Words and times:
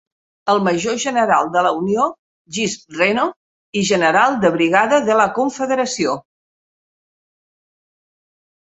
El 0.51 0.61
major 0.67 0.95
general 1.03 1.51
de 1.55 1.61
la 1.67 1.73
unió 1.81 2.07
Jesse 2.57 2.81
Reno 3.01 3.27
i 3.83 3.85
general 3.91 4.41
de 4.47 4.53
brigada 4.57 5.03
de 5.11 5.21
la 5.23 5.29
confederació. 5.39 6.19